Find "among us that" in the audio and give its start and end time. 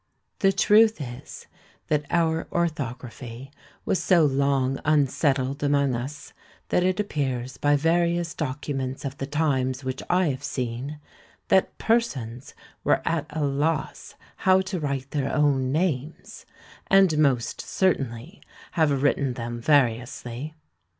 5.61-6.83